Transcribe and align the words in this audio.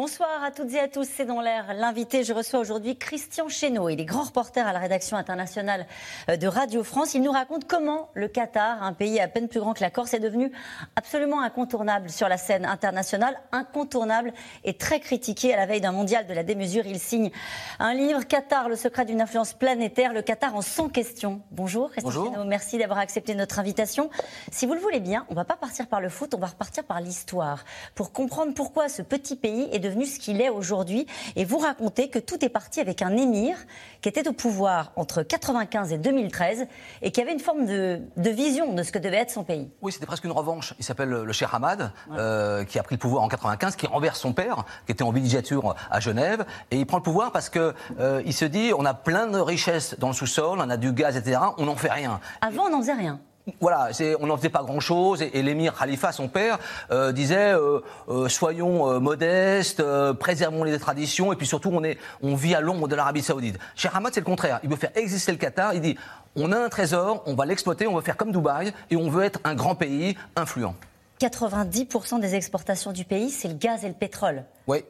Bonsoir 0.00 0.42
à 0.42 0.50
toutes 0.50 0.72
et 0.72 0.80
à 0.80 0.88
tous, 0.88 1.06
c'est 1.06 1.26
dans 1.26 1.42
l'air 1.42 1.74
l'invité. 1.74 2.24
Je 2.24 2.32
reçois 2.32 2.58
aujourd'hui 2.58 2.96
Christian 2.96 3.50
Chesneau. 3.50 3.90
Il 3.90 4.00
est 4.00 4.06
grand 4.06 4.22
reporter 4.22 4.66
à 4.66 4.72
la 4.72 4.78
rédaction 4.78 5.18
internationale 5.18 5.86
euh, 6.30 6.38
de 6.38 6.46
Radio 6.46 6.82
France. 6.82 7.12
Il 7.12 7.20
nous 7.20 7.32
raconte 7.32 7.66
comment 7.66 8.08
le 8.14 8.26
Qatar, 8.26 8.82
un 8.82 8.94
pays 8.94 9.20
à 9.20 9.28
peine 9.28 9.46
plus 9.46 9.60
grand 9.60 9.74
que 9.74 9.82
la 9.82 9.90
Corse, 9.90 10.14
est 10.14 10.18
devenu 10.18 10.52
absolument 10.96 11.42
incontournable 11.42 12.08
sur 12.08 12.30
la 12.30 12.38
scène 12.38 12.64
internationale, 12.64 13.38
incontournable 13.52 14.32
et 14.64 14.72
très 14.72 15.00
critiqué 15.00 15.52
à 15.52 15.58
la 15.58 15.66
veille 15.66 15.82
d'un 15.82 15.92
mondial 15.92 16.26
de 16.26 16.32
la 16.32 16.44
démesure. 16.44 16.86
Il 16.86 16.98
signe 16.98 17.30
un 17.78 17.92
livre, 17.92 18.26
Qatar, 18.26 18.70
le 18.70 18.76
secret 18.76 19.04
d'une 19.04 19.20
influence 19.20 19.52
planétaire, 19.52 20.14
le 20.14 20.22
Qatar 20.22 20.56
en 20.56 20.62
100 20.62 20.88
questions. 20.88 21.42
Bonjour 21.50 21.90
Christian 21.90 22.24
Chesneau, 22.24 22.44
merci 22.46 22.78
d'avoir 22.78 23.00
accepté 23.00 23.34
notre 23.34 23.58
invitation. 23.58 24.08
Si 24.50 24.64
vous 24.64 24.72
le 24.72 24.80
voulez 24.80 25.00
bien, 25.00 25.26
on 25.28 25.32
ne 25.32 25.36
va 25.36 25.44
pas 25.44 25.56
partir 25.56 25.88
par 25.88 26.00
le 26.00 26.08
foot, 26.08 26.32
on 26.32 26.38
va 26.38 26.46
repartir 26.46 26.84
par 26.84 27.02
l'histoire 27.02 27.66
pour 27.94 28.12
comprendre 28.12 28.54
pourquoi 28.54 28.88
ce 28.88 29.02
petit 29.02 29.36
pays 29.36 29.68
est 29.70 29.78
devenu 29.78 29.89
ce 30.06 30.18
qu'il 30.18 30.40
est 30.40 30.48
aujourd'hui. 30.48 31.06
Et 31.36 31.44
vous 31.44 31.58
racontez 31.58 32.08
que 32.08 32.18
tout 32.18 32.44
est 32.44 32.48
parti 32.48 32.80
avec 32.80 33.02
un 33.02 33.16
émir 33.16 33.56
qui 34.00 34.08
était 34.08 34.26
au 34.28 34.32
pouvoir 34.32 34.92
entre 34.96 35.22
95 35.22 35.92
et 35.92 35.98
2013 35.98 36.66
et 37.02 37.10
qui 37.10 37.20
avait 37.20 37.32
une 37.32 37.40
forme 37.40 37.66
de, 37.66 38.00
vision 38.16 38.72
de 38.72 38.82
ce 38.82 38.92
que 38.92 38.98
devait 38.98 39.18
être 39.18 39.30
son 39.30 39.44
pays. 39.44 39.70
Oui, 39.82 39.92
c'était 39.92 40.06
presque 40.06 40.24
une 40.24 40.32
revanche. 40.32 40.74
Il 40.78 40.84
s'appelle 40.84 41.10
le 41.10 41.32
Cheikh 41.32 41.48
Hamad, 41.52 41.92
euh, 42.12 42.64
qui 42.64 42.78
a 42.78 42.82
pris 42.82 42.94
le 42.94 43.00
pouvoir 43.00 43.22
en 43.22 43.28
95, 43.28 43.76
qui 43.76 43.86
renverse 43.86 44.20
son 44.20 44.32
père, 44.32 44.64
qui 44.86 44.92
était 44.92 45.02
en 45.02 45.12
villégiature 45.12 45.74
à 45.90 46.00
Genève, 46.00 46.44
et 46.70 46.76
il 46.76 46.86
prend 46.86 46.98
le 46.98 47.02
pouvoir 47.02 47.32
parce 47.32 47.48
que 47.48 47.74
euh, 47.98 48.22
il 48.24 48.32
se 48.32 48.44
dit 48.44 48.72
on 48.76 48.84
a 48.84 48.94
plein 48.94 49.26
de 49.26 49.38
richesses 49.38 49.96
dans 49.98 50.08
le 50.08 50.14
sous-sol, 50.14 50.58
on 50.60 50.70
a 50.70 50.76
du 50.76 50.92
gaz, 50.92 51.16
etc. 51.16 51.40
On 51.58 51.66
n'en 51.66 51.76
fait 51.76 51.90
rien. 51.90 52.20
Avant, 52.40 52.64
on 52.64 52.70
n'en 52.70 52.80
faisait 52.80 52.92
rien 52.94 53.20
voilà, 53.60 53.90
on 54.20 54.26
n'en 54.26 54.36
faisait 54.36 54.48
pas 54.48 54.62
grand-chose. 54.62 55.22
Et, 55.22 55.42
l'émir 55.42 55.76
Khalifa, 55.76 56.12
son 56.12 56.28
père, 56.28 56.58
euh, 56.90 57.12
disait 57.12 57.52
euh, 57.52 57.80
euh, 58.08 58.28
soyons 58.28 59.00
modestes, 59.00 59.82
préservons 60.14 60.64
les 60.64 60.78
traditions, 60.78 61.32
et 61.32 61.36
puis 61.36 61.46
surtout, 61.46 61.70
on, 61.72 61.84
est, 61.84 61.98
on 62.22 62.34
vit 62.34 62.54
à 62.54 62.60
l'ombre 62.60 62.88
de 62.88 62.94
l'Arabie 62.94 63.22
Saoudite. 63.22 63.58
Cheikh 63.74 63.92
Hamad, 63.94 64.12
c'est 64.14 64.20
le 64.20 64.26
contraire. 64.26 64.60
Il 64.62 64.70
veut 64.70 64.76
faire 64.76 64.92
exister 64.94 65.32
le 65.32 65.38
Qatar. 65.38 65.74
Il 65.74 65.80
dit 65.80 65.96
on 66.36 66.52
a 66.52 66.58
un 66.58 66.68
trésor, 66.68 67.22
on 67.26 67.34
va 67.34 67.44
l'exploiter, 67.44 67.86
on 67.86 67.96
veut 67.96 68.02
faire 68.02 68.16
comme 68.16 68.32
Dubaï, 68.32 68.72
et 68.90 68.96
on 68.96 69.10
veut 69.10 69.24
être 69.24 69.40
un 69.44 69.54
grand 69.54 69.74
pays 69.74 70.16
influent. 70.36 70.74
90% 71.20 72.20
des 72.20 72.34
exportations 72.34 72.92
du 72.92 73.04
pays, 73.04 73.30
c'est 73.30 73.48
le 73.48 73.54
gaz 73.54 73.84
et 73.84 73.88
le 73.88 73.94
pétrole. 73.94 74.44
Oui. 74.66 74.84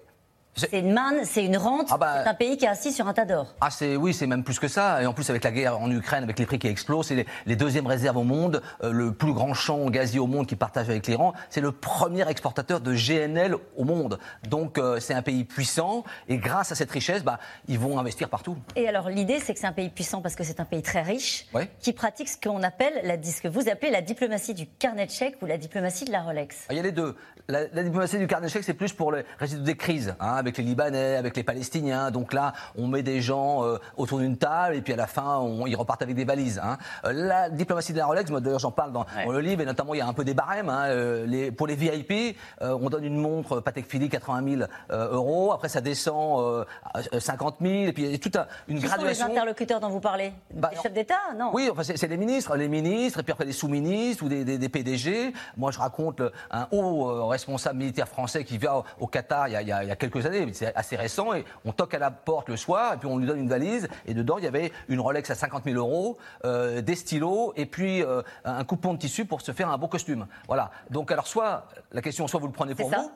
C'est 0.56 0.78
une 0.78 0.92
manne, 0.92 1.24
c'est 1.24 1.44
une 1.44 1.56
rente. 1.56 1.88
Ah 1.90 1.96
bah, 1.96 2.22
c'est 2.22 2.28
un 2.28 2.34
pays 2.34 2.56
qui 2.56 2.64
est 2.64 2.68
assis 2.68 2.92
sur 2.92 3.06
un 3.06 3.14
tas 3.14 3.24
d'or. 3.24 3.54
Ah 3.60 3.70
c'est 3.70 3.96
oui, 3.96 4.12
c'est 4.12 4.26
même 4.26 4.42
plus 4.42 4.58
que 4.58 4.68
ça. 4.68 5.02
Et 5.02 5.06
en 5.06 5.12
plus 5.12 5.30
avec 5.30 5.44
la 5.44 5.52
guerre 5.52 5.78
en 5.78 5.90
Ukraine, 5.90 6.24
avec 6.24 6.38
les 6.38 6.46
prix 6.46 6.58
qui 6.58 6.66
explosent, 6.66 7.06
c'est 7.06 7.26
les, 7.46 7.56
deuxièmes 7.56 7.86
réserves 7.86 8.16
au 8.16 8.24
monde, 8.24 8.62
euh, 8.82 8.90
le 8.90 9.12
plus 9.12 9.32
grand 9.32 9.54
champ 9.54 9.88
gazier 9.90 10.18
au 10.18 10.26
monde 10.26 10.46
qui 10.46 10.56
partage 10.56 10.88
avec 10.88 11.06
l'Iran. 11.06 11.32
C'est 11.50 11.60
le 11.60 11.72
premier 11.72 12.28
exportateur 12.28 12.80
de 12.80 12.94
GNL 12.94 13.56
au 13.76 13.84
monde. 13.84 14.18
Donc 14.48 14.78
euh, 14.78 14.98
c'est 15.00 15.14
un 15.14 15.22
pays 15.22 15.44
puissant 15.44 16.04
et 16.28 16.36
grâce 16.36 16.72
à 16.72 16.74
cette 16.74 16.90
richesse, 16.90 17.22
bah, 17.22 17.38
ils 17.68 17.78
vont 17.78 17.98
investir 17.98 18.28
partout. 18.28 18.56
Et 18.76 18.88
alors 18.88 19.08
l'idée, 19.08 19.38
c'est 19.38 19.54
que 19.54 19.60
c'est 19.60 19.66
un 19.66 19.72
pays 19.72 19.88
puissant 19.88 20.20
parce 20.20 20.34
que 20.34 20.44
c'est 20.44 20.60
un 20.60 20.64
pays 20.64 20.82
très 20.82 21.02
riche 21.02 21.46
qui 21.80 21.92
pratique 21.92 22.28
ce 22.28 22.36
qu'on 22.36 22.62
appelle 22.62 23.00
la, 23.04 23.22
ce 23.22 23.40
que 23.40 23.48
vous 23.48 23.68
appelez 23.68 23.90
la 23.90 24.02
diplomatie 24.02 24.54
du 24.54 24.66
carnet 24.66 25.06
de 25.06 25.10
chèques 25.10 25.36
ou 25.42 25.46
la 25.46 25.58
diplomatie 25.58 26.04
de 26.04 26.12
la 26.12 26.22
Rolex. 26.22 26.66
Ah, 26.68 26.72
il 26.72 26.76
y 26.76 26.80
a 26.80 26.82
les 26.82 26.92
deux. 26.92 27.16
La, 27.48 27.66
diplomatie 27.66 28.18
du 28.18 28.26
carnet 28.26 28.46
de 28.46 28.52
chèques, 28.52 28.64
c'est 28.64 28.74
plus 28.74 28.92
pour 28.92 29.12
les 29.12 29.24
résidus 29.38 29.62
des 29.62 29.76
crises. 29.76 30.14
Hein, 30.20 30.39
avec 30.40 30.58
les 30.58 30.64
Libanais, 30.64 31.16
avec 31.16 31.36
les 31.36 31.44
Palestiniens. 31.44 32.10
Donc 32.10 32.32
là, 32.32 32.52
on 32.76 32.88
met 32.88 33.02
des 33.02 33.20
gens 33.20 33.64
euh, 33.64 33.78
autour 33.96 34.18
d'une 34.18 34.36
table 34.36 34.74
et 34.74 34.80
puis 34.80 34.92
à 34.92 34.96
la 34.96 35.06
fin, 35.06 35.38
on, 35.38 35.66
ils 35.66 35.76
repartent 35.76 36.02
avec 36.02 36.16
des 36.16 36.24
valises. 36.24 36.60
Hein. 36.62 36.78
Euh, 37.04 37.12
la 37.12 37.48
diplomatie 37.50 37.92
de 37.92 37.98
la 37.98 38.06
Rolex, 38.06 38.30
moi 38.30 38.40
d'ailleurs 38.40 38.58
j'en 38.58 38.70
parle 38.70 38.92
dans, 38.92 39.06
le 39.30 39.40
livre 39.40 39.62
et 39.62 39.64
notamment 39.64 39.94
il 39.94 39.98
y 39.98 40.00
a 40.00 40.06
un 40.06 40.12
peu 40.12 40.24
des 40.24 40.34
barèmes. 40.34 40.68
Hein. 40.68 40.86
Euh, 40.88 41.26
les, 41.26 41.52
pour 41.52 41.66
les 41.66 41.76
VIP, 41.76 42.36
on 42.60 42.90
donne 42.90 43.04
une 43.04 43.16
montre 43.16 43.60
Patek 43.60 43.86
Philippe 43.86 44.12
80 44.12 44.56
000 44.58 44.70
euros. 44.90 45.52
Après 45.52 45.68
ça 45.68 45.80
descend 45.80 46.66
à 46.94 47.20
50 47.20 47.56
000 47.60 47.72
et 47.72 47.92
puis 47.92 48.04
il 48.04 48.10
y 48.10 48.14
a 48.14 48.18
toute 48.18 48.36
une 48.68 48.78
Qui 48.78 48.86
graduation. 48.86 49.26
Sont 49.26 49.32
les 49.32 49.38
interlocuteurs 49.38 49.80
dont 49.80 49.88
vous 49.88 50.00
parlez? 50.00 50.32
Bah, 50.52 50.70
Les 50.72 50.80
chefs 50.80 50.92
d'État, 50.92 51.14
non 51.36 51.50
Oui, 51.52 51.68
enfin 51.70 51.82
c'est 51.82 52.08
les 52.08 52.16
ministres, 52.16 52.56
les 52.56 52.68
ministres 52.68 53.20
et 53.20 53.22
puis 53.22 53.32
après 53.32 53.44
les 53.44 53.52
sous-ministres 53.52 54.24
ou 54.24 54.28
des, 54.28 54.44
des, 54.44 54.68
PDG. 54.68 55.32
Moi 55.56 55.70
je 55.70 55.78
raconte 55.78 56.22
un 56.50 56.66
haut 56.72 57.28
responsable 57.28 57.78
militaire 57.78 58.08
français 58.08 58.44
qui 58.44 58.58
vient 58.58 58.82
au, 58.98 59.06
Qatar 59.06 59.48
il 59.48 59.52
y, 59.52 59.56
a, 59.56 59.62
il 59.62 59.88
y, 59.88 59.92
a, 59.92 59.96
quelques 59.96 60.24
années, 60.26 60.29
c'est 60.52 60.74
assez 60.74 60.96
récent, 60.96 61.32
et 61.34 61.44
on 61.64 61.72
toque 61.72 61.94
à 61.94 61.98
la 61.98 62.10
porte 62.10 62.48
le 62.48 62.56
soir, 62.56 62.94
et 62.94 62.96
puis 62.96 63.06
on 63.08 63.18
lui 63.18 63.26
donne 63.26 63.40
une 63.40 63.48
valise, 63.48 63.88
et 64.06 64.14
dedans 64.14 64.38
il 64.38 64.44
y 64.44 64.48
avait 64.48 64.72
une 64.88 65.00
Rolex 65.00 65.30
à 65.30 65.34
50 65.34 65.64
000 65.64 65.76
euros, 65.76 66.18
euh, 66.44 66.80
des 66.80 66.94
stylos, 66.94 67.52
et 67.56 67.66
puis 67.66 68.02
euh, 68.02 68.22
un 68.44 68.64
coupon 68.64 68.94
de 68.94 68.98
tissu 68.98 69.24
pour 69.24 69.40
se 69.40 69.52
faire 69.52 69.68
un 69.70 69.78
beau 69.78 69.88
costume. 69.88 70.26
Voilà. 70.46 70.70
Donc 70.90 71.10
alors 71.12 71.26
soit 71.26 71.66
la 71.92 72.02
question, 72.02 72.26
soit 72.26 72.40
vous 72.40 72.46
le 72.46 72.52
prenez 72.52 72.74
pour 72.74 72.88
vous, 72.88 73.10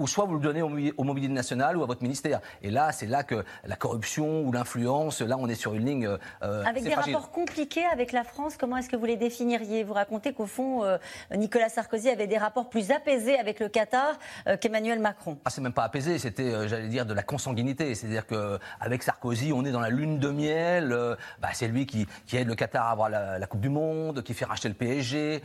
ou 0.00 0.08
soit 0.08 0.24
vous 0.24 0.34
le 0.34 0.40
donnez 0.40 0.62
au, 0.62 1.04
mobilier 1.04 1.28
national 1.28 1.76
ou 1.76 1.82
à 1.82 1.86
votre 1.86 2.02
ministère. 2.02 2.40
Et 2.62 2.70
là, 2.70 2.90
c'est 2.90 3.06
là 3.06 3.22
que 3.22 3.44
la 3.64 3.76
corruption 3.76 4.42
ou 4.42 4.50
l'influence, 4.50 5.20
là, 5.20 5.36
on 5.38 5.46
est 5.46 5.54
sur 5.54 5.74
une 5.74 5.84
ligne. 5.84 6.08
Euh, 6.42 6.64
avec 6.64 6.82
des 6.82 6.94
rapports 6.94 7.30
compliqués 7.30 7.84
avec 7.92 8.12
la 8.12 8.24
France, 8.24 8.56
comment 8.58 8.78
est-ce 8.78 8.88
que 8.88 8.96
vous 8.96 9.04
les 9.04 9.18
définiriez? 9.18 9.84
Vous 9.84 9.92
racontez 9.92 10.32
qu'au 10.32 10.46
fond, 10.46 10.84
euh, 10.84 10.96
Nicolas 11.36 11.68
Sarkozy 11.68 12.08
avait 12.08 12.26
des 12.26 12.38
rapports 12.38 12.70
plus 12.70 12.90
apaisés 12.90 13.38
avec 13.38 13.60
le 13.60 13.68
Qatar 13.68 14.18
euh, 14.46 14.56
qu'Emmanuel 14.56 15.00
Macron. 15.00 15.38
Ah, 15.44 15.50
c'est 15.50 15.60
même 15.60 15.74
pas 15.74 15.84
apaisé, 15.84 16.18
c'était, 16.18 16.66
j'allais 16.66 16.88
dire, 16.88 17.04
de 17.04 17.12
la 17.12 17.22
consanguinité. 17.22 17.94
C'est-à-dire 17.94 18.26
qu'avec 18.26 19.02
Sarkozy, 19.02 19.52
on 19.52 19.66
est 19.66 19.72
dans 19.72 19.80
la 19.80 19.90
lune 19.90 20.18
de 20.18 20.30
miel. 20.30 20.96
Bah, 21.42 21.48
c'est 21.52 21.68
lui 21.68 21.84
qui, 21.84 22.06
aide 22.32 22.48
le 22.48 22.54
Qatar 22.54 22.86
à 22.86 22.90
avoir 22.90 23.10
la, 23.10 23.46
Coupe 23.50 23.60
du 23.60 23.68
Monde, 23.68 24.22
qui 24.22 24.32
fait 24.32 24.46
racheter 24.46 24.68
le 24.68 24.74
PSG. 24.74 25.42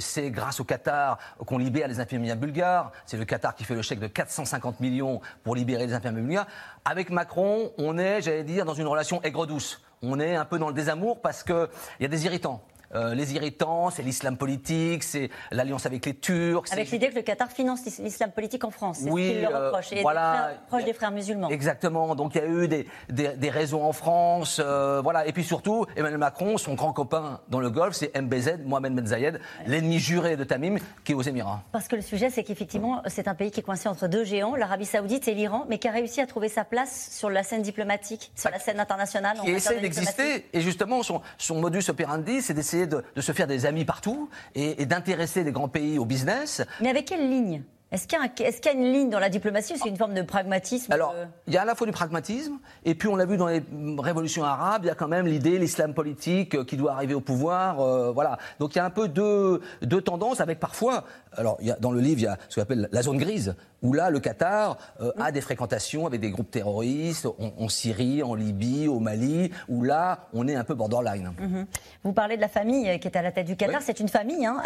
c'est 0.00 0.30
grâce 0.30 0.60
au 0.60 0.64
Qatar 0.64 1.18
qu'on 1.46 1.56
libère 1.56 1.88
les 1.88 2.00
infirmiers 2.00 2.34
bulgares. 2.34 2.92
C'est 3.06 3.16
le 3.16 3.24
Qatar 3.24 3.54
qui 3.54 3.64
fait 3.64 3.77
le 3.78 3.82
chèque 3.82 4.00
de 4.00 4.08
450 4.08 4.80
millions 4.80 5.20
pour 5.42 5.54
libérer 5.54 5.86
les 5.86 5.94
infirmiers 5.94 6.20
bulgares. 6.20 6.46
Avec 6.84 7.10
Macron, 7.10 7.72
on 7.78 7.96
est, 7.96 8.20
j'allais 8.22 8.44
dire, 8.44 8.64
dans 8.64 8.74
une 8.74 8.86
relation 8.86 9.22
aigre-douce. 9.22 9.80
On 10.02 10.20
est 10.20 10.36
un 10.36 10.44
peu 10.44 10.58
dans 10.58 10.68
le 10.68 10.74
désamour 10.74 11.20
parce 11.22 11.42
qu'il 11.42 11.68
y 12.00 12.04
a 12.04 12.08
des 12.08 12.26
irritants. 12.26 12.62
Euh, 12.94 13.14
les 13.14 13.34
irritants, 13.34 13.90
c'est 13.90 14.02
l'islam 14.02 14.36
politique, 14.36 15.02
c'est 15.02 15.30
l'alliance 15.50 15.84
avec 15.84 16.06
les 16.06 16.14
Turcs. 16.14 16.72
Avec 16.72 16.90
l'idée 16.90 17.10
que 17.10 17.16
le 17.16 17.22
Qatar 17.22 17.50
finance 17.50 17.84
l'islam 17.98 18.30
politique 18.30 18.64
en 18.64 18.70
France, 18.70 19.00
c'est 19.02 19.10
oui, 19.10 19.28
ce 19.28 19.32
qu'il 19.32 19.42
leur 19.42 19.54
euh, 19.54 19.66
reproche. 19.66 19.92
Et 19.92 20.00
voilà, 20.00 20.52
des 20.52 20.58
proche 20.68 20.84
des 20.84 20.92
frères 20.94 21.10
musulmans. 21.10 21.50
Exactement. 21.50 22.14
Donc 22.14 22.34
il 22.34 22.38
y 22.38 22.44
a 22.44 22.46
eu 22.46 22.68
des, 22.68 22.86
des, 23.08 23.50
raisons 23.50 23.84
en 23.84 23.92
France, 23.92 24.60
euh, 24.64 25.00
voilà. 25.02 25.26
Et 25.26 25.32
puis 25.32 25.44
surtout, 25.44 25.84
Emmanuel 25.96 26.18
Macron, 26.18 26.56
son 26.56 26.74
grand 26.74 26.92
copain 26.92 27.40
dans 27.48 27.60
le 27.60 27.68
Golfe, 27.68 27.94
c'est 27.94 28.16
MBZ, 28.18 28.60
Mohamed 28.64 28.94
Ben 28.94 29.06
Zayed, 29.06 29.40
l'ennemi 29.66 29.98
juré 29.98 30.36
de 30.36 30.44
Tamim, 30.44 30.76
qui 31.04 31.12
est 31.12 31.14
aux 31.14 31.22
Émirats. 31.22 31.62
Parce 31.72 31.88
que 31.88 31.96
le 31.96 32.02
sujet, 32.02 32.30
c'est 32.30 32.42
qu'effectivement, 32.42 33.02
c'est 33.06 33.28
un 33.28 33.34
pays 33.34 33.50
qui 33.50 33.60
est 33.60 33.64
coincé 33.64 33.88
entre 33.88 34.08
deux 34.08 34.24
géants, 34.24 34.56
l'Arabie 34.56 34.86
Saoudite 34.86 35.28
et 35.28 35.34
l'Iran, 35.34 35.66
mais 35.68 35.78
qui 35.78 35.88
a 35.88 35.92
réussi 35.92 36.22
à 36.22 36.26
trouver 36.26 36.48
sa 36.48 36.64
place 36.64 37.10
sur 37.12 37.28
la 37.28 37.42
scène 37.42 37.62
diplomatique, 37.62 38.32
sur 38.34 38.50
la 38.50 38.58
scène 38.58 38.80
internationale. 38.80 39.38
Qui 39.44 39.50
essaie 39.50 39.80
d'exister. 39.80 40.46
Et 40.54 40.60
justement, 40.62 41.02
son, 41.02 41.20
son 41.36 41.60
modus 41.60 41.84
operandi, 41.88 42.40
c'est 42.40 42.54
d'essayer 42.54 42.77
de, 42.86 43.02
se 43.18 43.32
faire 43.32 43.46
des 43.46 43.66
amis 43.66 43.84
partout 43.84 44.28
et, 44.54 44.86
d'intéresser 44.86 45.44
les 45.44 45.52
grands 45.52 45.68
pays 45.68 45.98
au 45.98 46.04
business. 46.04 46.62
Mais 46.80 46.90
avec 46.90 47.06
quelle 47.06 47.28
ligne? 47.28 47.62
Est-ce 47.90 48.06
qu'il 48.06 48.18
y, 48.18 48.68
a 48.68 48.72
une 48.72 48.92
ligne 48.92 49.10
dans 49.10 49.18
la 49.18 49.28
diplomatie 49.28 49.74
ou 49.74 49.76
c'est 49.82 49.88
une 49.88 49.96
forme 49.96 50.14
de 50.14 50.22
pragmatisme 50.22 50.92
Alors, 50.92 51.14
il 51.46 51.54
y 51.54 51.56
a 51.56 51.62
à 51.62 51.64
la 51.64 51.74
fois 51.74 51.86
du 51.86 51.92
pragmatisme, 51.92 52.58
et 52.84 52.94
puis 52.94 53.08
on 53.08 53.16
l'a 53.16 53.24
vu 53.24 53.36
dans 53.36 53.46
les 53.46 53.62
révolutions 53.98 54.44
arabes, 54.44 54.82
il 54.84 54.88
y 54.88 54.90
a 54.90 54.94
quand 54.94 55.08
même 55.08 55.26
l'idée, 55.26 55.58
l'islam 55.58 55.94
politique 55.94 56.54
euh, 56.54 56.64
qui 56.64 56.76
doit 56.76 56.92
arriver 56.92 57.14
au 57.14 57.20
pouvoir. 57.20 57.80
Euh, 57.80 58.12
voilà. 58.12 58.38
Donc 58.58 58.74
il 58.74 58.78
y 58.78 58.80
a 58.80 58.84
un 58.84 58.90
peu 58.90 59.08
deux, 59.08 59.60
deux 59.82 60.02
tendances, 60.02 60.40
avec 60.40 60.60
parfois. 60.60 61.04
Alors, 61.32 61.56
il 61.60 61.66
y 61.66 61.70
a, 61.70 61.76
dans 61.76 61.92
le 61.92 62.00
livre, 62.00 62.20
il 62.20 62.24
y 62.24 62.26
a 62.26 62.36
ce 62.48 62.56
qu'on 62.56 62.62
appelle 62.62 62.88
la 62.92 63.02
zone 63.02 63.18
grise, 63.18 63.54
où 63.82 63.92
là, 63.92 64.10
le 64.10 64.20
Qatar 64.20 64.76
euh, 65.00 65.12
a 65.18 65.32
des 65.32 65.40
fréquentations 65.40 66.06
avec 66.06 66.20
des 66.20 66.30
groupes 66.30 66.50
terroristes 66.50 67.26
en, 67.38 67.68
Syrie, 67.68 68.22
en 68.22 68.34
Libye, 68.34 68.88
au 68.88 68.98
Mali, 68.98 69.50
où 69.68 69.82
là, 69.82 70.28
on 70.32 70.48
est 70.48 70.54
un 70.54 70.64
peu 70.64 70.74
borderline. 70.74 71.32
Mhm. 71.38 71.66
Vous 72.02 72.12
parlez 72.12 72.36
de 72.36 72.40
la 72.40 72.48
famille 72.48 72.98
qui 72.98 73.08
est 73.08 73.16
à 73.16 73.22
la 73.22 73.32
tête 73.32 73.46
du 73.46 73.56
Qatar. 73.56 73.82
C'est 73.82 74.00
une 74.00 74.08
famille, 74.08 74.44
hein. 74.44 74.58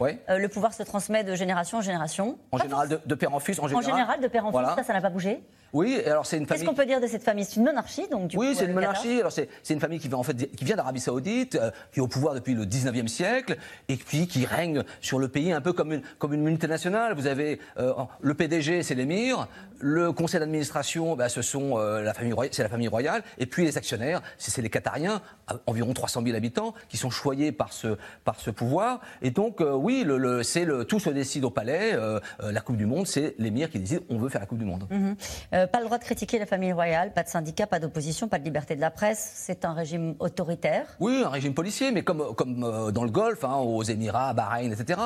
Oui. 0.00 0.18
Euh, 0.28 0.38
le 0.38 0.48
pouvoir 0.48 0.74
se 0.74 0.82
transmet 0.82 1.24
de 1.24 1.34
génération 1.34 1.78
en 1.78 1.80
génération. 1.80 2.38
En 2.52 2.58
général, 2.58 3.00
de, 3.04 3.14
père 3.14 3.34
en 3.34 3.40
fils. 3.40 3.58
En 3.58 3.68
général, 3.68 3.84
en 3.84 3.96
général 3.96 4.20
de 4.20 4.28
père 4.28 4.46
en 4.46 4.52
fils, 4.52 4.74
ça, 4.76 4.82
ça 4.82 4.92
n'a 4.92 5.00
pas 5.00 5.10
bougé 5.10 5.42
oui, 5.76 6.00
alors 6.06 6.24
c'est 6.24 6.38
une 6.38 6.46
famille. 6.46 6.62
Qu'est-ce 6.62 6.70
qu'on 6.70 6.74
peut 6.74 6.86
dire 6.86 7.02
de 7.02 7.06
cette 7.06 7.22
famille? 7.22 7.44
C'est 7.44 7.56
une 7.56 7.64
monarchie, 7.64 8.08
donc 8.10 8.28
du 8.28 8.38
Oui, 8.38 8.54
c'est 8.56 8.64
une 8.64 8.72
monarchie. 8.72 9.20
Alors 9.20 9.30
c'est 9.32 9.48
une 9.68 9.80
famille 9.80 9.98
qui 9.98 10.08
vient 10.08 10.16
en 10.16 10.22
fait 10.22 10.34
qui 10.56 10.64
vient 10.64 10.76
d'Arabie 10.76 11.00
Saoudite, 11.00 11.56
euh, 11.56 11.70
qui 11.92 12.00
est 12.00 12.02
au 12.02 12.08
pouvoir 12.08 12.34
depuis 12.34 12.54
le 12.54 12.64
19e 12.64 13.08
siècle 13.08 13.58
et 13.88 13.96
puis 13.96 14.26
qui 14.26 14.46
règne 14.46 14.84
sur 15.02 15.18
le 15.18 15.28
pays 15.28 15.52
un 15.52 15.60
peu 15.60 15.74
comme 15.74 15.92
une 15.92 16.02
comme 16.18 16.32
une 16.32 16.42
multinationale. 16.42 17.14
Vous 17.14 17.26
avez 17.26 17.60
le 17.76 18.34
PDG, 18.34 18.82
c'est 18.82 18.94
l'émir 18.94 19.48
le 19.80 20.12
conseil 20.12 20.40
d'administration, 20.40 21.16
bah, 21.16 21.28
ce 21.28 21.42
sont 21.42 21.78
euh, 21.78 22.02
la 22.02 22.14
famille 22.14 22.34
c'est 22.50 22.62
la 22.62 22.68
famille 22.68 22.88
royale, 22.88 23.22
et 23.38 23.46
puis 23.46 23.64
les 23.64 23.76
actionnaires, 23.76 24.22
c'est 24.38 24.62
les 24.62 24.70
Qatariens, 24.70 25.20
environ 25.66 25.92
300 25.92 26.22
000 26.24 26.36
habitants, 26.36 26.74
qui 26.88 26.96
sont 26.96 27.10
choyés 27.10 27.52
par 27.52 27.72
ce, 27.72 27.96
par 28.24 28.40
ce 28.40 28.50
pouvoir. 28.50 29.00
Et 29.22 29.30
donc, 29.30 29.60
euh, 29.60 29.72
oui, 29.72 30.04
le, 30.06 30.42
c'est 30.42 30.64
le, 30.64 30.84
tout 30.84 31.00
se 31.00 31.10
décide 31.10 31.44
au 31.44 31.50
palais. 31.50 31.92
Euh, 31.94 32.20
la 32.40 32.60
Coupe 32.60 32.76
du 32.76 32.86
Monde, 32.86 33.06
c'est 33.06 33.34
l'émir 33.38 33.70
qui 33.70 33.78
décide 33.78 34.02
on 34.08 34.18
veut 34.18 34.28
faire 34.28 34.40
la 34.40 34.46
Coupe 34.46 34.58
du 34.58 34.64
Monde. 34.64 34.86
Mhm. 35.66 35.70
pas 35.70 35.78
le 35.80 35.84
droit 35.86 35.98
de 35.98 36.04
critiquer 36.04 36.38
la 36.38 36.46
famille 36.46 36.72
royale, 36.72 37.12
pas 37.12 37.22
de 37.22 37.28
syndicat, 37.28 37.66
pas 37.66 37.78
d'opposition, 37.78 38.28
pas 38.28 38.38
de 38.38 38.44
liberté 38.44 38.74
de 38.76 38.80
la 38.80 38.90
presse. 38.90 39.32
C'est 39.34 39.64
un 39.64 39.72
régime 39.74 40.14
autoritaire. 40.18 40.86
Oui, 41.00 41.22
un 41.24 41.28
régime 41.28 41.54
policier, 41.54 41.92
mais 41.92 42.02
comme, 42.02 42.34
comme 42.34 42.90
dans 42.92 43.04
le 43.04 43.10
Golfe, 43.10 43.44
hein, 43.44 43.56
aux 43.56 43.82
Émirats, 43.82 44.30
à 44.30 44.32
Bahreïn, 44.34 44.72
etc. 44.72 44.98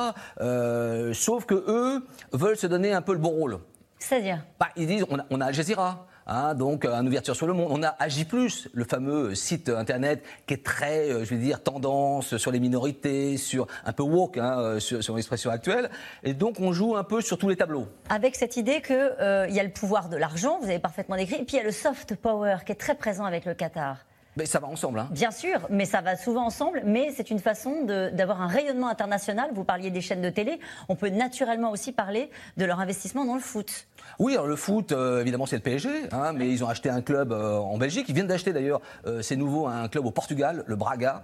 sauf 1.13 1.45
que 1.45 1.55
eux 1.67 2.05
veulent 2.33 2.57
se 2.57 2.67
donner 2.67 2.93
un 2.93 3.01
peu 3.01 3.13
le 3.13 3.19
bon 3.19 3.29
rôle. 3.29 3.59
C'est-à-dire? 3.99 4.43
Bah, 4.59 4.69
Ils 4.75 4.87
disent 4.87 5.05
on 5.09 5.19
a, 5.19 5.25
on 5.29 5.41
a 5.41 5.45
Al 5.45 5.53
Jazeera. 5.53 6.07
Hein, 6.33 6.55
donc, 6.55 6.85
une 6.85 7.09
ouverture 7.09 7.35
sur 7.35 7.45
le 7.45 7.51
monde. 7.51 7.67
On 7.71 7.83
a 7.83 7.89
Agi+, 7.99 8.25
le 8.71 8.83
fameux 8.85 9.35
site 9.35 9.67
internet 9.67 10.23
qui 10.47 10.53
est 10.53 10.63
très, 10.63 11.09
euh, 11.09 11.25
je 11.25 11.31
vais 11.31 11.41
dire, 11.41 11.61
tendance 11.61 12.37
sur 12.37 12.51
les 12.51 12.61
minorités, 12.61 13.35
sur 13.35 13.67
un 13.83 13.91
peu 13.91 14.03
woke, 14.03 14.37
hein, 14.37 14.57
euh, 14.57 14.79
sur, 14.79 15.13
l'expression 15.13 15.51
actuelle. 15.51 15.89
Et 16.23 16.33
donc, 16.33 16.61
on 16.61 16.71
joue 16.71 16.95
un 16.95 17.03
peu 17.03 17.19
sur 17.19 17.37
tous 17.37 17.49
les 17.49 17.57
tableaux. 17.57 17.85
Avec 18.07 18.37
cette 18.37 18.55
idée 18.55 18.81
qu'il 18.81 18.95
euh, 18.95 19.45
y 19.49 19.59
a 19.59 19.63
le 19.63 19.71
pouvoir 19.71 20.07
de 20.07 20.15
l'argent, 20.15 20.57
vous 20.61 20.69
avez 20.69 20.79
parfaitement 20.79 21.17
décrit, 21.17 21.35
et 21.35 21.43
puis 21.43 21.57
il 21.57 21.59
y 21.59 21.59
a 21.59 21.65
le 21.65 21.71
soft 21.73 22.15
power 22.15 22.59
qui 22.65 22.71
est 22.71 22.75
très 22.75 22.95
présent 22.95 23.25
avec 23.25 23.43
le 23.43 23.53
Qatar. 23.53 23.97
Mais 24.37 24.45
ça 24.45 24.59
va 24.59 24.67
ensemble. 24.67 24.99
Hein. 24.99 25.09
Bien 25.11 25.31
sûr, 25.31 25.67
mais 25.69 25.85
ça 25.85 26.01
va 26.01 26.15
souvent 26.15 26.45
ensemble. 26.45 26.83
Mais 26.85 27.11
c'est 27.15 27.31
une 27.31 27.39
façon 27.39 27.83
d'avoir 27.83 28.41
un 28.41 28.47
rayonnement 28.47 28.87
international. 28.87 29.49
Vous 29.53 29.63
parliez 29.63 29.91
des 29.91 30.01
chaînes 30.01 30.21
de 30.21 30.29
télé. 30.29 30.59
On 30.89 30.95
peut 30.95 31.09
naturellement 31.09 31.71
aussi 31.71 31.91
parler 31.91 32.29
de 32.57 32.65
leur 32.65 32.79
investissement 32.79 33.25
dans 33.25 33.35
le 33.35 33.41
foot. 33.41 33.87
Oui, 34.19 34.33
alors 34.33 34.47
le 34.47 34.55
foot, 34.55 34.91
euh, 34.91 35.21
évidemment, 35.21 35.45
c'est 35.45 35.57
le 35.57 35.61
PSG, 35.61 35.89
hein, 36.11 36.33
mais 36.33 36.49
ils 36.49 36.63
ont 36.63 36.69
acheté 36.69 36.89
un 36.89 37.01
club 37.01 37.31
euh, 37.31 37.57
en 37.57 37.77
Belgique. 37.77 38.05
Ils 38.09 38.15
viennent 38.15 38.27
d'acheter 38.27 38.53
d'ailleurs, 38.53 38.81
euh, 39.05 39.21
c'est 39.21 39.35
nouveau, 39.35 39.67
un 39.67 39.87
club 39.87 40.05
au 40.05 40.11
Portugal, 40.11 40.63
le 40.65 40.75
Braga. 40.75 41.23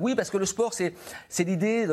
oui, 0.00 0.14
parce 0.14 0.30
que 0.30 0.38
le 0.38 0.46
sport, 0.46 0.72
c'est 0.74 0.94
l'idée 1.40 1.86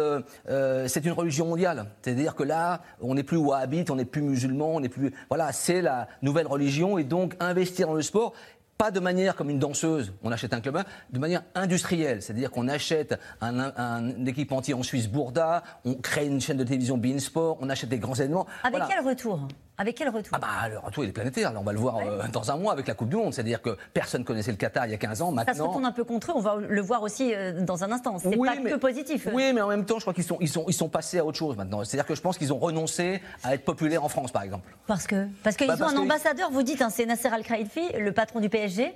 c'est 0.88 1.06
une 1.06 1.12
religion 1.12 1.46
mondiale. 1.46 1.86
C'est-à-dire 2.02 2.36
que 2.36 2.44
là, 2.44 2.82
on 3.02 3.16
n'est 3.16 3.24
plus 3.24 3.38
wahhabite, 3.38 3.90
on 3.90 3.96
n'est 3.96 4.06
plus 4.06 4.22
musulman, 4.22 4.76
on 4.76 4.80
n'est 4.80 4.90
plus. 4.90 5.14
Voilà, 5.30 5.52
c'est 5.52 5.82
la 5.82 6.08
nouvelle 6.22 6.48
religion 6.48 6.98
et 6.98 7.04
donc 7.04 7.36
investir 7.40 7.88
dans 7.88 7.94
le 7.94 8.02
sport 8.02 8.34
pas 8.82 8.90
de 8.90 9.00
manière 9.00 9.36
comme 9.36 9.52
une 9.52 9.60
danseuse, 9.60 10.12
on 10.24 10.32
achète 10.32 10.56
un 10.56 10.60
club, 10.60 10.80
de 11.12 11.20
manière 11.20 11.44
industrielle, 11.54 12.24
c'est-à-dire 12.24 12.50
qu'on 12.50 12.68
achète 12.68 13.20
un, 13.40 13.60
un, 13.78 14.26
équipementier 14.26 14.74
en 14.74 14.82
Suisse, 14.82 15.08
Bourda, 15.08 15.62
on 15.86 15.94
crée 15.94 16.26
une 16.26 16.42
chaîne 16.42 16.58
de 16.58 16.64
télévision 16.64 16.98
Beansport, 16.98 17.60
on 17.62 17.70
achète 17.70 17.90
des 17.90 18.00
grands 18.00 18.16
événements. 18.16 18.48
Avec 18.64 18.82
quel 18.90 19.06
retour? 19.06 19.48
Avec 19.82 19.96
quel 19.96 20.10
retour 20.10 20.32
Ah 20.34 20.40
bah 20.40 20.70
le 20.70 20.78
retour 20.78 21.04
il 21.04 21.10
est 21.10 21.14
planétaire. 21.14 21.52
on 21.58 21.64
va 21.64 21.74
le 21.74 21.80
voir 21.80 21.98
euh, 21.98 22.28
dans 22.32 22.52
un 22.52 22.56
mois 22.56 22.72
avec 22.72 22.88
la 22.88 22.94
Coupe 22.94 23.10
du 23.10 23.16
Monde. 23.16 23.34
C'est-à-dire 23.34 23.62
que 23.62 23.76
personne 23.94 24.24
connaissait 24.24 24.52
le 24.52 24.58
Qatar 24.58 24.86
il 24.86 24.92
y 24.92 24.94
a 24.94 24.98
15 24.98 25.22
ans. 25.24 25.32
Maintenant, 25.32 25.54
ça 25.54 25.58
se 25.58 25.64
retourne 25.64 25.86
un 25.86 25.92
peu 25.92 26.04
contre 26.04 26.32
eux. 26.32 26.34
On 26.36 26.40
va 26.40 26.56
le 26.56 26.82
voir 26.82 27.02
aussi 27.02 27.34
euh, 27.34 27.62
dans 27.62 27.84
un 27.84 27.92
instant. 27.92 28.20
C'est 28.20 28.38
pas 28.38 28.58
que 28.58 28.76
positif. 28.76 29.28
Oui, 29.34 29.52
mais 29.54 29.62
en 29.62 29.68
même 29.68 29.86
temps, 29.86 29.98
je 29.98 30.02
crois 30.02 30.14
qu'ils 30.14 30.24
sont, 30.24 30.38
ils 30.40 30.50
sont, 30.50 30.66
ils 30.68 30.74
sont 30.74 30.90
passés 30.90 31.18
à 31.18 31.26
autre 31.26 31.38
chose 31.38 31.58
maintenant. 31.58 31.84
C'est-à-dire 31.84 32.06
que 32.06 32.16
je 32.16 32.22
pense 32.22 32.38
qu'ils 32.38 32.54
ont 32.54 32.60
renoncé 32.60 33.22
à 33.44 33.56
être 33.56 33.66
populaires 33.66 34.04
en 34.04 34.10
France, 34.10 34.32
par 34.32 34.44
exemple. 34.44 34.70
Parce 34.86 35.08
que 35.08 35.28
parce 35.44 35.58
qu'ils 35.58 35.68
bah, 35.68 35.78
ont 35.80 35.90
un 35.90 35.98
ambassadeur. 35.98 36.52
Vous 36.52 36.64
dites, 36.64 36.82
hein, 36.82 36.90
c'est 36.92 37.08
Nasser 37.08 37.30
Al 37.30 37.44
Khelaifi, 37.44 37.94
le 37.98 38.12
patron 38.12 38.40
du 38.40 38.50
PSG. 38.50 38.94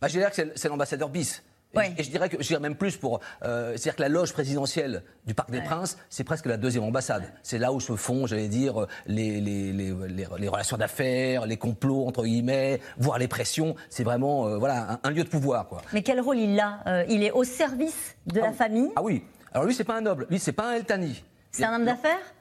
Bah, 0.00 0.08
je 0.08 0.18
dirais 0.18 0.30
que 0.30 0.52
c'est 0.54 0.68
l'ambassadeur 0.68 1.10
bis. 1.10 1.42
Et, 1.74 2.02
je 2.02 2.10
dirais 2.10 2.28
que 2.28 2.36
je 2.42 2.46
dirais 2.46 2.60
même 2.60 2.76
plus 2.76 2.96
pour, 2.96 3.20
euh, 3.42 3.72
c'est-à-dire 3.72 3.96
que 3.96 4.02
la 4.02 4.08
loge 4.08 4.32
présidentielle 4.32 5.02
du 5.26 5.34
Parc 5.34 5.50
des 5.50 5.60
Princes, 5.60 5.96
c'est 6.10 6.24
presque 6.24 6.46
la 6.46 6.56
deuxième 6.56 6.84
ambassade. 6.84 7.24
C'est 7.42 7.58
là 7.58 7.72
où 7.72 7.80
se 7.80 7.96
font, 7.96 8.26
j'allais 8.26 8.48
dire, 8.48 8.86
les, 9.06 9.40
les, 9.40 9.72
les, 9.72 9.94
les 10.38 10.48
relations 10.48 10.76
d'affaires, 10.76 11.46
les 11.46 11.56
complots 11.56 12.06
entre 12.06 12.24
guillemets, 12.24 12.80
voire 12.98 13.18
les 13.18 13.28
pressions. 13.28 13.74
C'est 13.88 14.04
vraiment, 14.04 14.46
euh, 14.46 14.58
voilà, 14.58 15.00
un, 15.02 15.10
lieu 15.10 15.24
de 15.24 15.28
pouvoir, 15.28 15.68
quoi. 15.68 15.82
Mais 15.92 16.02
quel 16.02 16.20
rôle 16.20 16.38
il 16.38 16.58
a 16.60 16.80
euh, 16.86 17.04
Il 17.08 17.22
est 17.22 17.32
au 17.32 17.44
service 17.44 18.16
de 18.26 18.40
la 18.40 18.48
ah 18.48 18.52
famille. 18.52 18.90
Ah 18.96 19.02
oui. 19.02 19.24
Alors 19.52 19.66
lui, 19.66 19.74
c'est 19.74 19.84
pas 19.84 19.96
un 19.96 20.00
noble. 20.00 20.26
Lui, 20.30 20.38
c'est 20.38 20.52
pas 20.52 20.70
un 20.70 20.74
Eltani. 20.74 21.22
C'est 21.50 21.64
un 21.64 21.76
homme 21.76 21.84
d'affaires 21.84 22.34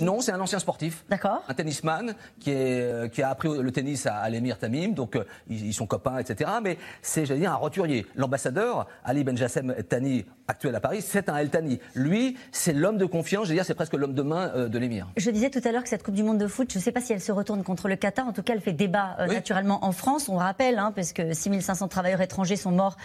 non, 0.00 0.20
c'est 0.20 0.32
un 0.32 0.40
ancien 0.40 0.58
sportif. 0.58 1.04
D'accord. 1.08 1.42
Un 1.48 1.54
tennisman 1.54 2.14
qui, 2.40 2.50
est, 2.50 2.82
euh, 2.82 3.08
qui 3.08 3.22
a 3.22 3.28
appris 3.28 3.48
le 3.48 3.70
tennis 3.72 4.06
à, 4.06 4.28
l'émir 4.28 4.58
Tamim, 4.58 4.88
donc 4.88 5.16
euh, 5.16 5.24
ils, 5.48 5.74
sont 5.74 5.86
copains, 5.86 6.18
etc. 6.18 6.50
Mais 6.62 6.78
c'est, 7.02 7.26
j'allais 7.26 7.40
dire, 7.40 7.52
un 7.52 7.56
roturier. 7.56 8.06
L'ambassadeur, 8.14 8.86
Ali 9.04 9.22
Benjassem 9.22 9.74
Tani, 9.88 10.24
actuel 10.48 10.74
à 10.74 10.80
Paris, 10.80 11.02
c'est 11.02 11.28
un 11.28 11.36
El 11.36 11.50
Tani. 11.50 11.80
Lui, 11.94 12.36
c'est 12.52 12.72
l'homme 12.72 12.98
de 12.98 13.06
confiance, 13.06 13.46
j'allais 13.46 13.58
dire, 13.58 13.64
c'est 13.64 13.74
presque 13.74 13.94
l'homme 13.94 14.14
de 14.14 14.22
main 14.22 14.52
euh, 14.54 14.68
de 14.68 14.78
l'émir. 14.78 15.08
Je 15.16 15.30
disais 15.30 15.50
tout 15.50 15.60
à 15.64 15.72
l'heure 15.72 15.82
que 15.82 15.88
cette 15.88 16.02
Coupe 16.02 16.14
du 16.14 16.22
Monde 16.22 16.38
de 16.38 16.46
foot, 16.46 16.70
je 16.72 16.78
ne 16.78 16.82
sais 16.82 16.92
pas 16.92 17.00
si 17.00 17.12
elle 17.12 17.20
se 17.20 17.32
retourne 17.32 17.62
contre 17.62 17.88
le 17.88 17.96
Qatar, 17.96 18.26
en 18.26 18.32
tout 18.32 18.42
cas, 18.42 18.54
elle 18.54 18.60
fait 18.60 18.72
débat 18.72 19.16
naturellement 19.26 19.84
en 19.84 19.92
France. 19.92 20.28
On 20.28 20.36
rappelle, 20.36 20.78
hein, 20.78 20.92
parce 20.94 21.12
que 21.12 21.32
6500 21.32 21.88
travailleurs 21.88 22.20
étrangers 22.20 22.56
sont 22.56 22.70
morts 22.70 22.96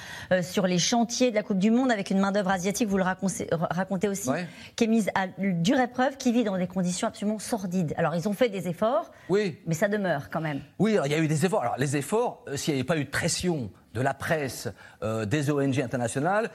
sur 0.41 0.67
les 0.67 0.77
chantiers 0.77 1.31
de 1.31 1.35
la 1.35 1.43
Coupe 1.43 1.59
du 1.59 1.71
Monde 1.71 1.91
avec 1.91 2.09
une 2.09 2.19
main-d'œuvre 2.19 2.51
asiatique, 2.51 2.87
vous 2.87 2.97
le 2.97 3.03
racontez, 3.03 4.07
aussi, 4.07 4.29
qui 4.75 4.83
est 4.85 4.87
mise 4.87 5.09
à 5.15 5.27
dure 5.37 5.79
épreuve, 5.79 6.17
qui 6.17 6.31
vit 6.31 6.43
dans 6.43 6.57
des 6.57 6.67
conditions 6.67 7.07
absolument 7.07 7.39
sordides. 7.39 7.93
Alors, 7.97 8.15
ils 8.15 8.27
ont 8.27 8.33
fait 8.33 8.49
des 8.49 8.67
efforts, 8.67 9.11
oui. 9.29 9.57
mais 9.65 9.73
ça 9.73 9.87
demeure 9.87 10.29
quand 10.29 10.41
même. 10.41 10.61
Oui, 10.79 10.93
alors, 10.93 11.07
il 11.07 11.11
y 11.11 11.15
a 11.15 11.19
eu 11.19 11.27
des 11.27 11.45
efforts. 11.45 11.61
Alors, 11.61 11.75
les 11.77 11.97
efforts, 11.97 12.43
euh, 12.47 12.57
s'il 12.57 12.73
n'y 12.73 12.79
avait 12.79 12.87
pas 12.87 12.97
eu 12.97 13.05
de 13.05 13.09
pression 13.09 13.71
de 13.93 14.01
la 14.01 14.13
presse, 14.13 14.69
euh, 15.03 15.25
des 15.25 15.51
ONG 15.51 15.79
internationales, 15.79 16.49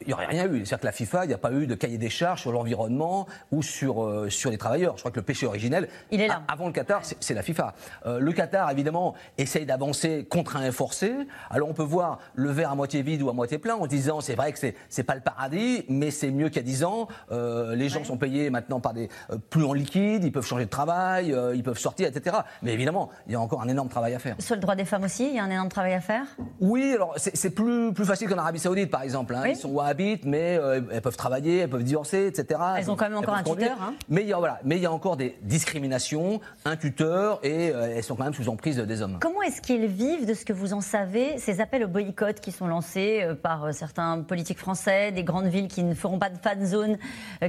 il 0.00 0.08
n'y 0.08 0.12
aurait 0.12 0.26
rien 0.26 0.46
eu. 0.46 0.64
C'est-à-dire 0.64 0.80
que 0.80 0.86
la 0.86 0.92
FIFA, 0.92 1.24
il 1.24 1.28
n'y 1.28 1.34
a 1.34 1.38
pas 1.38 1.52
eu 1.52 1.66
de 1.66 1.74
cahier 1.74 1.98
des 1.98 2.10
charges 2.10 2.42
sur 2.42 2.52
l'environnement 2.52 3.26
ou 3.52 3.62
sur, 3.62 4.04
euh, 4.04 4.30
sur 4.30 4.50
les 4.50 4.58
travailleurs. 4.58 4.94
Je 4.96 5.02
crois 5.02 5.10
que 5.10 5.18
le 5.18 5.24
péché 5.24 5.46
originel, 5.46 5.88
il 6.10 6.20
est 6.20 6.28
là. 6.28 6.42
avant 6.48 6.66
le 6.66 6.72
Qatar, 6.72 7.02
c'est 7.02 7.34
la 7.34 7.42
FIFA. 7.42 7.74
Euh, 8.06 8.18
le 8.18 8.32
Qatar, 8.32 8.70
évidemment, 8.70 9.14
essaye 9.38 9.66
d'avancer 9.66 10.26
contraint 10.28 10.64
et 10.64 10.72
forcé. 10.72 11.12
Alors 11.50 11.68
on 11.68 11.74
peut 11.74 11.82
voir 11.82 12.18
le 12.34 12.50
verre 12.50 12.70
à 12.70 12.74
moitié 12.74 13.02
vide 13.02 13.22
ou 13.22 13.28
à 13.28 13.32
moitié 13.32 13.58
plein 13.58 13.74
en 13.74 13.86
disant 13.86 14.20
c'est 14.20 14.34
vrai 14.34 14.52
que 14.52 14.58
c'est 14.58 14.74
n'est 14.96 15.04
pas 15.04 15.14
le 15.14 15.20
paradis, 15.20 15.84
mais 15.88 16.10
c'est 16.10 16.30
mieux 16.30 16.48
qu'il 16.48 16.56
y 16.56 16.60
a 16.60 16.62
10 16.62 16.84
ans. 16.84 17.08
Euh, 17.30 17.74
les 17.74 17.88
gens 17.88 18.04
sont 18.04 18.16
payés 18.16 18.50
maintenant 18.50 18.80
par 18.80 18.94
des 18.94 19.08
plus 19.50 19.64
en 19.64 19.72
liquide, 19.72 20.24
ils 20.24 20.32
peuvent 20.32 20.46
changer 20.46 20.64
de 20.64 20.70
travail, 20.70 21.34
ils 21.54 21.62
peuvent 21.62 21.78
sortir, 21.78 22.08
etc. 22.08 22.36
Mais 22.62 22.72
évidemment, 22.72 23.10
il 23.26 23.32
y 23.32 23.36
a 23.36 23.40
encore 23.40 23.62
un 23.62 23.68
énorme 23.68 23.88
travail 23.88 24.14
à 24.14 24.18
faire. 24.18 24.36
Sur 24.38 24.54
le 24.54 24.60
droit 24.60 24.74
des 24.74 24.84
femmes 24.84 25.04
aussi, 25.04 25.28
il 25.28 25.34
y 25.34 25.38
a 25.38 25.44
un 25.44 25.50
énorme 25.50 25.68
travail 25.68 25.94
à 25.94 26.00
faire? 26.00 26.24
Oui, 26.60 26.92
alors 26.94 27.14
c'est 27.16 27.50
plus, 27.50 27.92
plus 27.92 28.04
facile 28.04 28.28
qu'en 28.28 28.38
Arabie 28.38 28.58
Saoudite, 28.58 28.90
par 28.90 29.02
exemple. 29.02 29.34
Hein. 29.34 29.44
Ils 29.46 29.56
sont 29.56 29.70
wahhabites, 29.74 30.24
mais 30.24 30.56
euh, 30.56 30.80
elles 30.90 31.02
peuvent 31.02 31.16
travailler, 31.16 31.58
elles 31.58 31.70
peuvent 31.70 31.82
divorcer, 31.82 32.26
etc. 32.26 32.60
Elles 32.78 32.90
ont 32.90 32.96
quand 32.96 33.08
même 33.08 33.18
encore 33.18 33.34
un 33.34 33.42
tuteur. 33.42 33.76
Hein. 33.80 33.94
mais 34.08 34.22
il 34.22 34.28
y 34.28 34.32
a 34.32 34.38
voilà, 34.38 34.60
mais 34.64 34.76
il 34.76 34.82
y 34.82 34.86
a 34.86 34.92
encore 34.92 35.16
des 35.16 35.36
discriminations, 35.42 36.40
un 36.64 36.76
tuteur, 36.76 37.40
et 37.42 37.70
euh, 37.70 37.94
elles 37.96 38.04
sont 38.04 38.16
quand 38.16 38.24
même 38.24 38.34
sous 38.34 38.48
emprise 38.48 38.78
des 38.78 39.02
hommes. 39.02 39.18
Comment 39.20 39.42
est-ce 39.42 39.60
qu'ils 39.60 39.86
vivent 39.86 40.26
de 40.26 40.34
ce 40.34 40.44
que 40.44 40.52
vous 40.52 40.72
en 40.72 40.80
savez, 40.80 41.38
ces 41.38 41.60
appels 41.60 41.84
au 41.84 41.88
boycott 41.88 42.40
qui 42.40 42.52
sont 42.52 42.66
lancés 42.66 43.22
euh, 43.22 43.34
par 43.34 43.74
certains 43.74 44.20
politiques 44.22 44.58
français, 44.58 45.12
des 45.12 45.24
grandes 45.24 45.46
villes 45.46 45.68
qui 45.68 45.82
ne 45.82 45.94
feront 45.94 46.18
pas 46.18 46.30
de 46.30 46.38
fan 46.38 46.64
zone, 46.64 46.98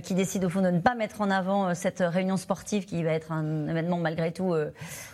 qui 0.04 0.14
décident 0.14 0.48
au 0.48 0.50
fond 0.50 0.62
de 0.62 0.70
ne 0.70 0.80
pas 0.80 0.96
mettre 0.96 1.22
en 1.22 1.30
avant 1.30 1.74
cette 1.74 2.00
réunion 2.06 2.38
sportive 2.38 2.86
qui 2.86 3.04
va 3.04 3.12
être 3.12 3.32
un 3.32 3.68
événement 3.68 3.98
malgré 3.98 4.32
tout 4.32 4.54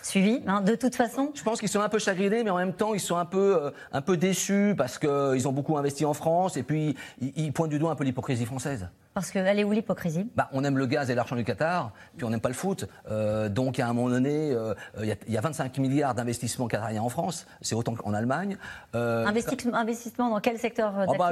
suivi, 0.02 0.42
hein, 0.48 0.62
de 0.62 0.76
toute 0.76 0.96
façon? 0.96 1.32
Je 1.34 1.44
pense 1.44 1.60
qu'ils 1.60 1.70
sont 1.70 1.82
un 1.82 1.90
peu 1.90 2.00
chagrinés, 2.00 2.44
mais 2.44 2.50
en 2.50 2.58
même 2.58 2.74
temps 2.74 2.94
ils 2.94 3.00
sont 3.00 3.18
un 3.18 3.26
peu 3.26 3.72
un 3.92 4.02
peu 4.02 4.18
déçus 4.18 4.76
parce 4.78 4.98
qu'ils 4.98 5.48
ont 5.48 5.52
beaucoup 5.52 5.78
investi 5.78 6.06
en 6.06 6.14
France 6.14 6.58
et 6.58 6.64
puis 6.64 6.96
ils, 7.20 7.52
pointent 7.54 7.72
du 7.72 7.80
doigt 7.80 7.92
un 7.92 7.96
peu 7.96 8.04
l'hypocrisie 8.04 8.46
française. 8.46 8.90
Parce 9.14 9.32
qu'elle 9.32 9.60
est 9.60 9.64
où 9.66 9.72
l'hypocrisie? 9.74 10.30
Bah, 10.36 10.50
On 10.54 10.64
aime 10.64 10.78
le 10.78 10.86
gaz 10.86 11.10
et 11.10 11.16
l'argent 11.16 11.36
du 11.36 11.44
Qatar, 11.44 11.92
puis 12.16 12.26
on 12.26 12.30
n'aime 12.30 12.40
pas 12.40 12.50
le 12.50 12.56
foot. 12.56 12.86
Euh, 13.10 13.50
donc 13.50 13.78
à 13.80 13.88
un 13.88 13.94
moment 13.94 14.10
donné, 14.10 14.52
euh, 14.52 14.74
il 15.02 15.34
y, 15.34 15.38
a 15.38 15.42
25 15.42 15.78
milliards 15.80 16.16
d'investissements 16.16 16.68
qatariens 16.68 17.02
en 17.02 17.10
France, 17.10 17.46
c'est 17.62 17.76
autant 17.76 17.94
qu'en 17.94 18.14
Allemagne. 18.14 18.58
Euh, 18.96 19.26
investissement 19.26 20.30
dans 20.30 20.40
quel 20.40 20.58
secteur 20.58 20.94
oh 21.10 21.16
bah, 21.18 21.32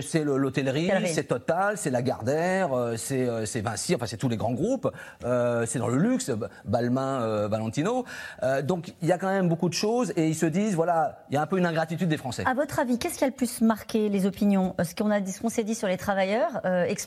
C'est 0.00 0.24
l'hôtellerie, 0.24 0.90
c'est 1.06 1.24
Total, 1.24 1.78
c'est 1.78 1.90
Lagardère, 1.90 2.70
c'est 2.96 3.60
Vinci, 3.60 3.94
enfin 3.94 4.06
c'est 4.06 4.16
tous 4.16 4.28
les 4.28 4.36
grands 4.36 4.52
groupes. 4.52 4.90
c'est 5.20 5.78
dans 5.78 5.88
le 5.88 5.98
luxe, 5.98 6.32
Balmain, 6.64 7.46
Valentino. 7.46 8.04
donc 8.64 8.94
il 9.00 9.08
y 9.08 9.12
a 9.12 9.18
quand 9.18 9.30
même 9.30 9.48
beaucoup 9.48 9.68
de 9.68 9.74
choses 9.74 10.12
et 10.16 10.26
ils 10.26 10.34
se 10.34 10.46
disent, 10.46 10.74
voilà, 10.74 11.24
il 11.30 11.34
y 11.34 11.36
a 11.36 11.42
un 11.42 11.46
peu 11.46 11.58
une 11.58 11.66
ingratitude 11.66 12.08
des 12.08 12.16
Français. 12.16 12.42
À 12.46 12.54
votre 12.54 12.80
avis, 12.80 12.98
qu'est-ce 12.98 13.18
qui 13.18 13.24
a 13.24 13.28
le 13.28 13.32
plus 13.32 13.60
marqué 13.60 14.08
les 14.08 14.26
opinions? 14.26 14.74
Ce 14.82 14.94
qu'on 14.94 15.12
qu'on 15.42 15.48
s'est 15.48 15.64
dit 15.64 15.74
sur 15.74 15.88
les 15.88 15.96
travailleurs 15.96 16.60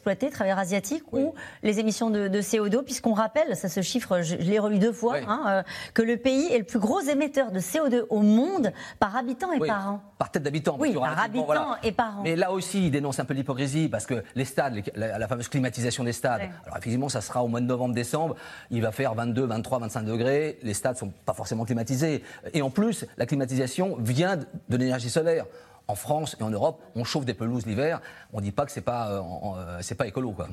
exploités, 0.05 0.29
travailleurs 0.29 0.59
asiatiques, 0.59 1.03
ou 1.13 1.33
les 1.63 1.79
émissions 1.79 2.11
de, 2.11 2.41
CO2, 2.41 2.83
puisqu'on 2.83 3.13
rappelle, 3.13 3.55
ça 3.55 3.69
se 3.69 3.81
chiffre, 3.81 4.21
je, 4.21 4.35
l'ai 4.35 4.59
relu 4.59 4.77
deux 4.77 4.91
fois, 4.91 5.15
hein, 5.27 5.41
euh, 5.47 5.63
que 5.95 6.03
le 6.03 6.17
pays 6.17 6.47
est 6.53 6.59
le 6.59 6.63
plus 6.63 6.77
gros 6.77 6.99
émetteur 6.99 7.51
de 7.51 7.59
CO2 7.59 8.03
au 8.09 8.19
monde 8.19 8.71
par 8.99 9.15
habitant 9.15 9.51
et 9.51 9.59
par 9.65 9.89
an. 9.89 10.01
Par 10.19 10.29
tête 10.29 10.43
d'habitant. 10.43 10.77
Oui, 10.79 10.93
par 10.93 11.19
habitant 11.19 11.75
et 11.81 11.91
par 11.91 12.19
an. 12.19 12.21
Mais 12.23 12.35
là 12.35 12.51
aussi, 12.51 12.85
il 12.85 12.91
dénonce 12.91 13.19
un 13.19 13.25
peu 13.25 13.33
l'hypocrisie, 13.33 13.89
parce 13.89 14.05
que 14.05 14.23
les 14.35 14.45
stades, 14.45 14.79
la, 14.95 15.27
fameuse 15.27 15.47
climatisation 15.47 16.03
des 16.03 16.13
stades, 16.13 16.41
alors 16.65 16.77
effectivement, 16.77 17.09
ça 17.09 17.21
sera 17.21 17.43
au 17.43 17.47
mois 17.47 17.61
de 17.61 17.65
novembre-décembre, 17.65 18.35
il 18.69 18.83
va 18.83 18.91
faire 18.91 19.15
22, 19.15 19.45
23, 19.45 19.79
25 19.79 20.03
degrés, 20.03 20.59
les 20.61 20.75
stades 20.75 20.97
sont 20.97 21.11
pas 21.25 21.33
forcément 21.33 21.65
climatisés. 21.65 22.23
Et 22.53 22.61
en 22.61 22.69
plus, 22.69 23.05
la 23.17 23.25
climatisation 23.25 23.97
vient 23.99 24.37
de 24.37 24.77
l'énergie 24.77 25.09
solaire 25.09 25.45
en 25.87 25.95
France 25.95 26.35
et 26.39 26.43
en 26.43 26.49
Europe, 26.49 26.81
on 26.95 27.03
chauffe 27.03 27.25
des 27.25 27.33
pelouses 27.33 27.65
l'hiver. 27.65 28.01
On 28.33 28.37
ne 28.37 28.43
dit 28.43 28.51
pas 28.51 28.65
que 28.65 28.71
c'est 28.71 28.81
pas, 28.81 29.09
euh, 29.09 29.21
euh, 29.57 29.77
c'est 29.81 29.95
pas 29.95 30.07
écolo. 30.07 30.31
Quoi. 30.31 30.47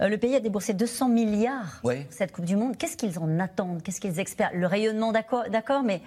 Euh, 0.00 0.08
le 0.08 0.18
pays 0.18 0.34
a 0.34 0.40
déboursé 0.40 0.74
200 0.74 1.08
milliards 1.08 1.80
pour 1.80 1.92
cette 2.10 2.32
Coupe 2.32 2.44
du 2.44 2.56
Monde. 2.56 2.76
Qu'est-ce 2.76 2.96
qu'ils 2.96 3.18
en 3.18 3.38
attendent? 3.38 3.82
Qu'est-ce 3.82 4.00
qu'ils 4.00 4.18
espèrent? 4.18 4.50
Le 4.54 4.66
rayonnement, 4.66 5.12
d'accord, 5.12 5.82
mais 5.84 6.00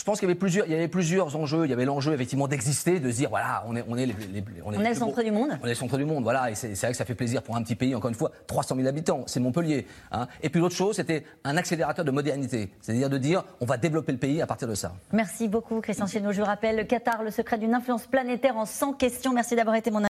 je 0.00 0.04
pense 0.06 0.18
qu'il 0.18 0.26
y 0.26 0.30
avait 0.30 0.38
plusieurs, 0.38 0.64
il 0.64 0.72
y 0.72 0.74
avait 0.74 0.88
plusieurs 0.88 1.36
enjeux. 1.36 1.66
Il 1.66 1.70
y 1.70 1.74
avait 1.74 1.84
l'enjeu 1.84 2.14
effectivement 2.14 2.48
d'exister, 2.48 3.00
de 3.00 3.10
se 3.10 3.16
dire 3.16 3.28
voilà, 3.28 3.62
on 3.66 3.76
est, 3.76 3.84
on 3.86 3.98
est 3.98 4.06
les, 4.06 4.14
on 4.64 4.72
est, 4.72 4.88
le 4.88 4.94
centre 4.94 5.22
du 5.22 5.30
monde. 5.30 5.50
On 5.62 5.66
est 5.66 5.70
le 5.70 5.74
centre 5.74 5.98
du 5.98 6.06
monde, 6.06 6.22
voilà. 6.22 6.50
Et 6.50 6.54
c'est 6.54 6.74
vrai 6.74 6.92
que 6.92 6.96
ça 6.96 7.04
fait 7.04 7.14
plaisir 7.14 7.42
pour 7.42 7.54
un 7.54 7.62
petit 7.62 7.74
pays. 7.74 7.94
Encore 7.94 8.08
une 8.08 8.14
fois, 8.14 8.32
300 8.46 8.76
000 8.76 8.88
habitants, 8.88 9.24
c'est 9.26 9.40
Montpellier. 9.40 9.86
Hein. 10.10 10.26
Et 10.42 10.48
puis 10.48 10.58
l'autre 10.58 10.74
chose, 10.74 10.96
c'était 10.96 11.24
un 11.44 11.54
accélérateur 11.58 12.06
de 12.06 12.10
modernité, 12.10 12.70
c'est-à-dire 12.80 13.10
de 13.10 13.18
dire 13.18 13.44
on 13.60 13.66
va 13.66 13.76
développer 13.76 14.12
le 14.12 14.18
pays 14.18 14.40
à 14.40 14.46
partir 14.46 14.68
de 14.68 14.74
ça. 14.74 14.94
Merci 15.12 15.48
beaucoup, 15.48 15.82
Christian 15.82 16.06
Chesneau. 16.06 16.32
Je 16.32 16.40
vous 16.40 16.46
rappelle, 16.46 16.78
le 16.78 16.84
Qatar, 16.84 17.22
le 17.22 17.30
secret 17.30 17.58
d'une 17.58 17.74
influence 17.74 18.06
planétaire 18.06 18.56
en 18.56 18.64
100 18.64 18.94
questions. 18.94 19.34
Merci 19.34 19.54
d'avoir 19.54 19.76
été 19.76 19.90
mon 19.90 20.09